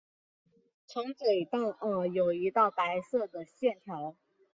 [0.87, 4.15] 从嘴到耳有一道白色的线条。